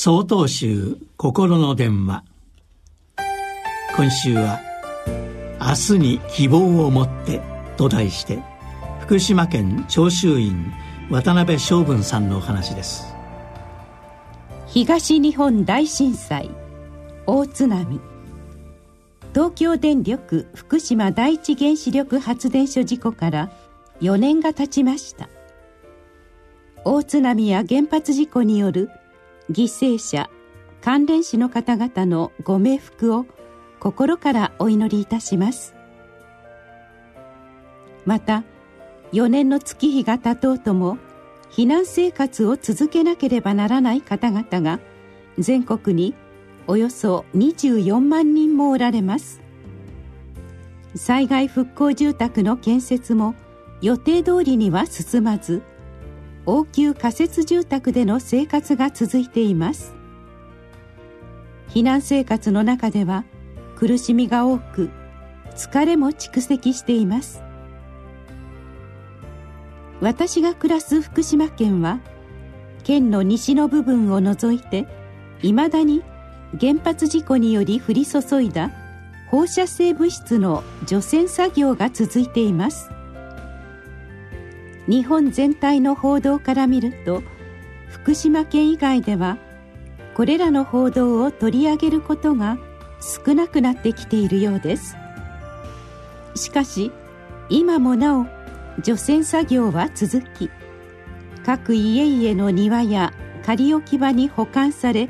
[0.00, 2.22] 総統集心の電話。
[3.96, 4.60] 今週は
[5.60, 7.40] 「明日に希望を持って」
[7.76, 8.38] と題して
[9.00, 10.72] 福島県長州院
[11.10, 13.12] 渡辺昌文さんのお話です。
[14.68, 16.48] 東日本大震災
[17.26, 18.00] 大津波。
[19.34, 23.50] 東京電力福島第一原子力発電所事故から
[24.00, 25.28] 4年が経ちました。
[26.84, 28.90] 大津波や原発事故による
[29.50, 30.28] 犠牲者
[30.80, 33.26] 関連死の方々のご冥福を
[33.80, 35.74] 心からお祈りいたします。
[38.04, 38.44] また
[39.12, 40.98] 4年の月日が経とうとも
[41.50, 44.80] 避難生活を続けなければならない方々が
[45.38, 46.14] 全国に
[46.66, 49.40] およそ24万人もおられます。
[50.94, 53.34] 災害復興住宅の建設も
[53.80, 55.62] 予定通りには進まず
[56.48, 59.94] 応急仮設住宅での生活が続いています。
[61.68, 63.24] 避難生活の中では
[63.76, 64.88] 苦しみが多く
[65.54, 67.42] 疲れも蓄積しています。
[70.00, 72.00] 私が暮らす福島県は
[72.82, 74.86] 県の西の部分を除いて
[75.42, 76.02] いまだに
[76.58, 78.70] 原発事故により降り注いだ
[79.30, 82.88] 放射性物質の除染作業が続いています。
[84.88, 87.22] 日本全体の報道から見ると
[87.88, 89.36] 福島県以外では
[90.14, 92.58] これらの報道を取り上げることが
[93.00, 94.96] 少なくなってきているようです。
[96.34, 96.90] しかし
[97.48, 98.26] 今もなお
[98.82, 100.50] 除染作業は続き
[101.44, 103.12] 各家々の庭や
[103.44, 105.08] 仮置き場に保管され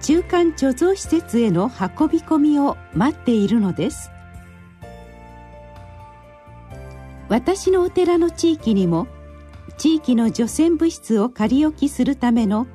[0.00, 4.10] 中間貯蔵施設への運び込みを待っているのです。
[7.28, 9.08] 私のお寺の地域にも
[9.78, 12.66] 地域の除染物質を仮置きするための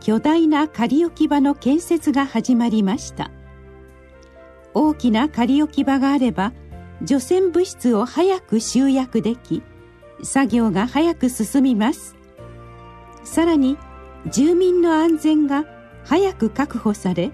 [0.00, 3.30] 巨大な仮置き場の建設が始まりました。
[4.74, 6.52] 大きな仮置き場があれば
[7.02, 9.62] 除染物質を早く集約でき
[10.22, 12.14] 作業が早く進みます。
[13.24, 13.76] さらに
[14.30, 15.64] 住民の安全が
[16.04, 17.32] 早く確保され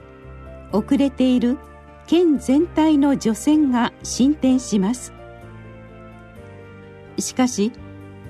[0.72, 1.58] 遅れている
[2.06, 5.12] 県全体の除染が進展します。
[7.18, 7.72] しかし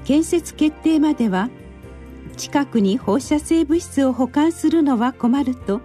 [0.05, 1.49] 建設決定までは
[2.37, 5.81] 近くに放射性物質を保管するのは困ると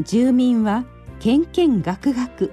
[0.00, 0.84] 住民は
[1.18, 2.52] けんけんがくがく。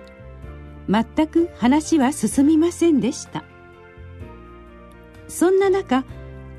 [0.89, 3.43] 全く話は進みませんでした。
[5.27, 6.05] そんな中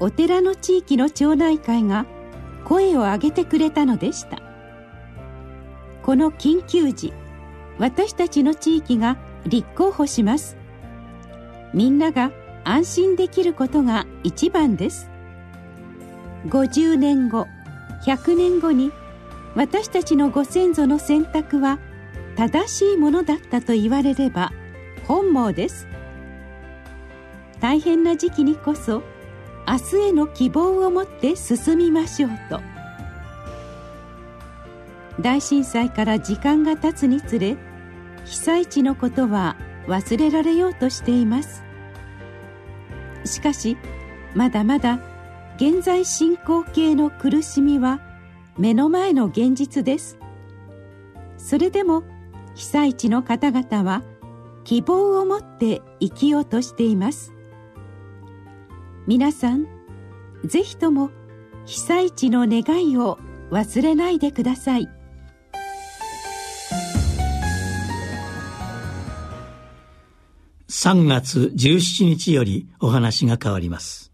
[0.00, 2.06] お寺の地域の町内会が
[2.64, 4.40] 声を上げてくれたのでした。
[6.02, 7.12] この緊急時
[7.78, 10.56] 私たちの地域が立候補します。
[11.74, 12.30] みんなが
[12.68, 15.08] 安心できることが一番です。
[16.48, 17.46] 50年後
[18.04, 18.92] 100年後に
[19.54, 21.78] 私たちのご先祖の選択は
[22.36, 24.52] 正しいものだったと言われれば
[25.06, 25.86] 本望です。
[27.58, 29.02] 大変な時期にこそ
[29.66, 32.60] 明日への希望を持って進みましょうと。
[35.22, 37.56] 大震災から時間が経つにつれ
[38.26, 39.56] 被災地のことは
[39.86, 41.66] 忘れられようとしています。
[43.28, 43.76] しかし
[44.34, 45.00] まだまだ
[45.56, 48.00] 現在進行形の苦しみは
[48.58, 50.18] 目の前の現実です。
[51.36, 52.02] それでも
[52.54, 54.02] 被災地の方々は
[54.64, 57.32] 希望を持って生きようとしています。
[59.06, 59.66] 皆さん
[60.44, 61.10] ぜひとも
[61.64, 63.18] 被災地の願いを
[63.50, 64.88] 忘れないでください。
[70.70, 74.07] 3月17日よりお話が変わります。